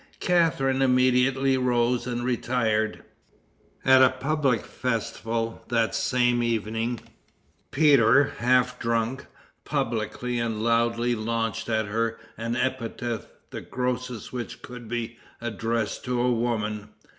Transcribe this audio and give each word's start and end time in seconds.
Catharine 0.19 0.81
immediately 0.81 1.59
rose 1.59 2.07
and 2.07 2.23
retired. 2.25 3.03
At 3.85 4.01
a 4.01 4.09
public 4.09 4.65
festival 4.65 5.63
that 5.67 5.93
same 5.93 6.41
evening, 6.41 7.01
Peter, 7.69 8.33
half 8.39 8.79
drunk, 8.79 9.27
publicly 9.63 10.39
and 10.39 10.63
loudly 10.63 11.13
launched 11.13 11.69
at 11.69 11.85
her 11.85 12.17
an 12.35 12.55
epithet 12.55 13.27
the 13.51 13.61
grossest 13.61 14.33
which 14.33 14.63
could 14.63 14.87
be 14.87 15.19
addressed 15.39 16.03
to 16.05 16.19
a 16.19 16.31
woman. 16.31 16.89